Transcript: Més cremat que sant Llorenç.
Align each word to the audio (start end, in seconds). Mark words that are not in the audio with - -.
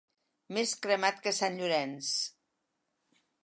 Més 0.57 0.71
cremat 0.85 1.21
que 1.27 1.35
sant 1.41 1.61
Llorenç. 1.61 2.11